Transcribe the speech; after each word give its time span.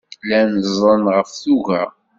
Llan 0.23 0.51
ẓẓlen 0.75 1.03
ɣef 1.15 1.29
tuga. 1.41 1.81